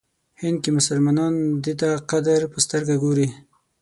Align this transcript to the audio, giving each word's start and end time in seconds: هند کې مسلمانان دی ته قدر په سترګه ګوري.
هند 0.41 0.57
کې 0.63 0.69
مسلمانان 0.77 1.33
دی 1.63 1.73
ته 1.81 1.89
قدر 2.11 2.39
په 2.51 2.57
سترګه 2.65 2.95
ګوري. 3.03 3.27